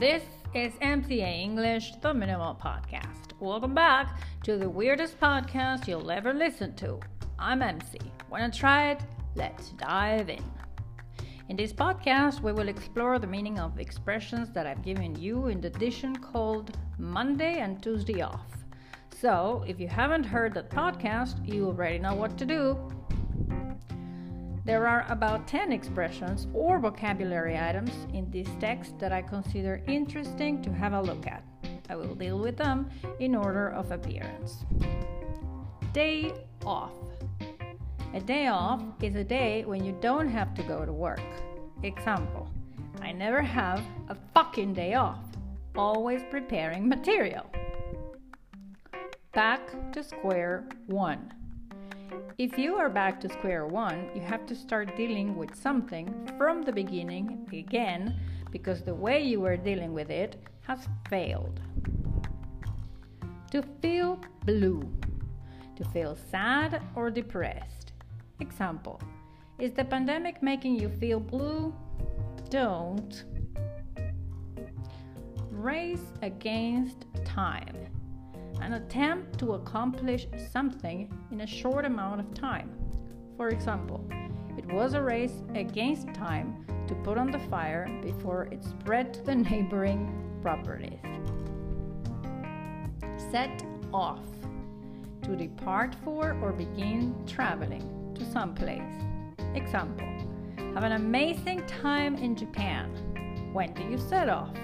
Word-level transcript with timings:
This 0.00 0.22
is 0.54 0.72
MCA 0.76 1.42
English, 1.42 1.92
the 2.00 2.14
Minimal 2.14 2.54
Podcast. 2.54 3.38
Welcome 3.38 3.74
back 3.74 4.18
to 4.44 4.56
the 4.56 4.66
weirdest 4.66 5.20
podcast 5.20 5.86
you'll 5.86 6.10
ever 6.10 6.32
listen 6.32 6.74
to. 6.76 6.98
I'm 7.38 7.60
MC. 7.60 7.98
Wanna 8.30 8.50
try 8.50 8.92
it? 8.92 9.02
Let's 9.34 9.72
dive 9.72 10.30
in. 10.30 10.42
In 11.50 11.56
this 11.56 11.74
podcast, 11.74 12.40
we 12.40 12.50
will 12.50 12.70
explore 12.70 13.18
the 13.18 13.26
meaning 13.26 13.58
of 13.58 13.78
expressions 13.78 14.50
that 14.52 14.66
I've 14.66 14.82
given 14.82 15.14
you 15.16 15.48
in 15.48 15.60
the 15.60 15.68
edition 15.68 16.16
called 16.16 16.78
Monday 16.96 17.60
and 17.60 17.82
Tuesday 17.82 18.22
Off. 18.22 18.50
So, 19.10 19.66
if 19.68 19.78
you 19.78 19.88
haven't 19.88 20.24
heard 20.24 20.54
that 20.54 20.70
podcast, 20.70 21.46
you 21.46 21.66
already 21.66 21.98
know 21.98 22.14
what 22.14 22.38
to 22.38 22.46
do. 22.46 22.90
There 24.64 24.80
mm-hmm. 24.80 25.10
are 25.10 25.12
about 25.12 25.46
10 25.46 25.72
expressions 25.72 26.46
or 26.52 26.78
vocabulary 26.78 27.58
items 27.58 27.92
in 28.12 28.30
this 28.30 28.48
text 28.60 28.98
that 28.98 29.12
I 29.12 29.22
consider 29.22 29.82
interesting 29.86 30.62
to 30.62 30.72
have 30.72 30.92
a 30.92 31.00
look 31.00 31.26
at. 31.26 31.42
I 31.88 31.96
will 31.96 32.14
deal 32.14 32.38
with 32.38 32.56
them 32.56 32.88
in 33.18 33.34
order 33.34 33.70
of 33.70 33.90
appearance. 33.90 34.64
Day 35.92 36.32
off. 36.64 36.92
A 38.14 38.20
day 38.20 38.48
off 38.48 38.82
is 39.02 39.16
a 39.16 39.24
day 39.24 39.64
when 39.64 39.84
you 39.84 39.96
don't 40.00 40.28
have 40.28 40.54
to 40.54 40.62
go 40.62 40.84
to 40.84 40.92
work. 40.92 41.20
Example 41.82 42.48
I 43.00 43.12
never 43.12 43.40
have 43.40 43.80
a 44.08 44.16
fucking 44.34 44.74
day 44.74 44.94
off, 44.94 45.24
always 45.74 46.22
preparing 46.30 46.88
material. 46.88 47.46
Back 49.32 49.92
to 49.92 50.02
square 50.02 50.68
one. 50.86 51.32
If 52.40 52.56
you 52.56 52.76
are 52.76 52.88
back 52.88 53.20
to 53.20 53.28
square 53.28 53.66
one, 53.66 54.08
you 54.14 54.22
have 54.22 54.46
to 54.46 54.54
start 54.54 54.96
dealing 54.96 55.36
with 55.36 55.54
something 55.54 56.06
from 56.38 56.62
the 56.62 56.72
beginning 56.72 57.46
again 57.52 58.18
because 58.50 58.80
the 58.80 58.94
way 58.94 59.22
you 59.22 59.40
were 59.40 59.58
dealing 59.58 59.92
with 59.92 60.08
it 60.08 60.36
has 60.62 60.88
failed. 61.10 61.60
To 63.50 63.62
feel 63.82 64.18
blue. 64.46 64.90
To 65.76 65.84
feel 65.90 66.16
sad 66.30 66.80
or 66.94 67.10
depressed. 67.10 67.92
Example 68.40 69.02
Is 69.58 69.72
the 69.72 69.84
pandemic 69.84 70.42
making 70.42 70.76
you 70.76 70.88
feel 70.88 71.20
blue? 71.20 71.74
Don't. 72.48 73.22
Race 75.50 76.08
against 76.22 77.04
time 77.22 77.99
an 78.60 78.74
attempt 78.74 79.38
to 79.38 79.52
accomplish 79.54 80.26
something 80.52 81.12
in 81.30 81.40
a 81.40 81.46
short 81.46 81.84
amount 81.84 82.20
of 82.20 82.34
time. 82.34 82.70
For 83.36 83.48
example, 83.48 84.04
it 84.58 84.66
was 84.66 84.94
a 84.94 85.02
race 85.02 85.42
against 85.54 86.12
time 86.12 86.66
to 86.86 86.94
put 86.96 87.16
on 87.16 87.30
the 87.30 87.38
fire 87.38 87.88
before 88.02 88.48
it 88.52 88.62
spread 88.62 89.14
to 89.14 89.22
the 89.22 89.34
neighboring 89.34 90.12
properties. 90.42 90.98
Set 93.30 93.64
off 93.92 94.24
to 95.22 95.36
depart 95.36 95.94
for 96.04 96.36
or 96.42 96.52
begin 96.52 97.14
traveling 97.26 98.14
to 98.14 98.24
some 98.30 98.54
place. 98.54 98.82
Example 99.54 100.06
Have 100.74 100.84
an 100.84 100.92
amazing 100.92 101.64
time 101.66 102.16
in 102.16 102.36
Japan. 102.36 102.90
When 103.52 103.72
do 103.72 103.82
you 103.82 103.98
set 103.98 104.28
off? 104.28 104.54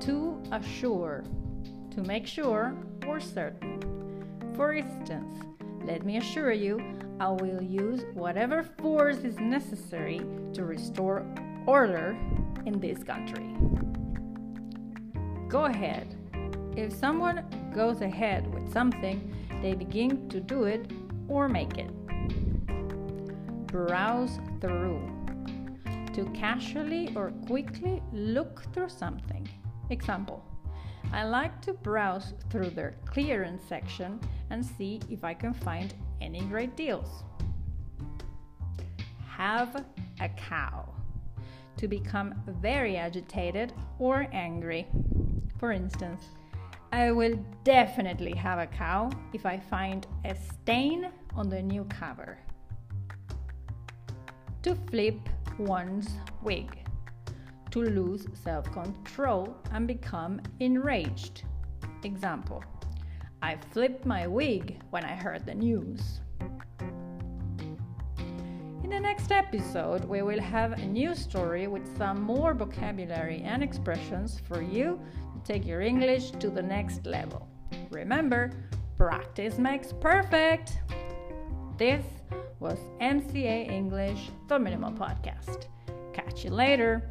To 0.00 0.42
assure 0.52 1.24
to 2.00 2.08
make 2.08 2.26
sure 2.26 2.74
or 3.06 3.20
certain. 3.20 3.78
For 4.56 4.74
instance, 4.74 5.32
let 5.84 6.04
me 6.04 6.16
assure 6.16 6.52
you, 6.52 6.80
I 7.18 7.28
will 7.28 7.62
use 7.62 8.04
whatever 8.14 8.62
force 8.62 9.18
is 9.18 9.38
necessary 9.38 10.20
to 10.54 10.64
restore 10.64 11.26
order 11.66 12.16
in 12.64 12.80
this 12.80 13.02
country. 13.02 13.54
Go 15.48 15.64
ahead. 15.64 16.16
If 16.76 16.92
someone 16.92 17.44
goes 17.74 18.00
ahead 18.00 18.52
with 18.54 18.72
something, 18.72 19.34
they 19.60 19.74
begin 19.74 20.28
to 20.30 20.40
do 20.40 20.64
it 20.64 20.90
or 21.28 21.48
make 21.48 21.76
it. 21.76 21.90
Browse 23.66 24.38
through. 24.60 25.02
To 26.14 26.24
casually 26.34 27.12
or 27.14 27.32
quickly 27.46 28.02
look 28.12 28.62
through 28.72 28.88
something. 28.88 29.48
Example 29.90 30.44
I 31.12 31.24
like 31.24 31.60
to 31.62 31.72
browse 31.72 32.34
through 32.50 32.70
their 32.70 32.94
clearance 33.04 33.62
section 33.68 34.20
and 34.50 34.64
see 34.64 35.00
if 35.10 35.24
I 35.24 35.34
can 35.34 35.52
find 35.52 35.92
any 36.20 36.40
great 36.42 36.76
deals. 36.76 37.24
Have 39.26 39.84
a 40.20 40.28
cow. 40.28 40.88
To 41.78 41.88
become 41.88 42.34
very 42.46 42.96
agitated 42.96 43.72
or 43.98 44.28
angry. 44.32 44.86
For 45.58 45.72
instance, 45.72 46.26
I 46.92 47.10
will 47.10 47.38
definitely 47.64 48.34
have 48.34 48.58
a 48.58 48.66
cow 48.66 49.10
if 49.32 49.46
I 49.46 49.58
find 49.58 50.06
a 50.24 50.34
stain 50.34 51.08
on 51.34 51.48
the 51.48 51.62
new 51.62 51.84
cover. 51.84 52.38
To 54.62 54.74
flip 54.90 55.28
one's 55.58 56.08
wig 56.42 56.79
to 57.70 57.82
lose 57.82 58.26
self 58.32 58.70
control 58.72 59.56
and 59.72 59.86
become 59.86 60.40
enraged. 60.60 61.44
Example 62.02 62.64
I 63.42 63.56
flipped 63.72 64.04
my 64.04 64.26
wig 64.26 64.82
when 64.90 65.04
I 65.04 65.14
heard 65.14 65.46
the 65.46 65.54
news. 65.54 66.20
In 68.84 68.90
the 68.90 69.00
next 69.00 69.30
episode, 69.32 70.04
we 70.04 70.20
will 70.22 70.40
have 70.40 70.72
a 70.72 70.86
new 70.86 71.14
story 71.14 71.66
with 71.66 71.96
some 71.96 72.20
more 72.22 72.54
vocabulary 72.54 73.40
and 73.44 73.62
expressions 73.62 74.40
for 74.46 74.60
you 74.60 75.00
to 75.34 75.52
take 75.52 75.66
your 75.66 75.80
English 75.80 76.32
to 76.32 76.50
the 76.50 76.62
next 76.62 77.06
level. 77.06 77.48
Remember, 77.90 78.50
practice 78.98 79.58
makes 79.58 79.92
perfect. 79.92 80.80
This 81.78 82.04
was 82.58 82.78
MCA 83.00 83.70
English, 83.70 84.30
the 84.48 84.58
Minimal 84.58 84.92
Podcast. 84.92 85.66
Catch 86.12 86.44
you 86.44 86.50
later. 86.50 87.02